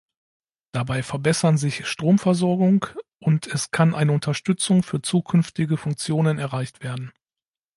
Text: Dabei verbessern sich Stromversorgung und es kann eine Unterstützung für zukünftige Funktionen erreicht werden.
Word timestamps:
Dabei 0.71 1.03
verbessern 1.03 1.59
sich 1.59 1.85
Stromversorgung 1.85 2.87
und 3.19 3.45
es 3.45 3.69
kann 3.69 3.93
eine 3.93 4.13
Unterstützung 4.13 4.81
für 4.81 5.03
zukünftige 5.03 5.77
Funktionen 5.77 6.39
erreicht 6.39 6.81
werden. 6.81 7.11